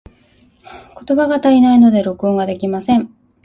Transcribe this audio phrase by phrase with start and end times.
[1.07, 3.15] 言葉が足りないので、録音ができません。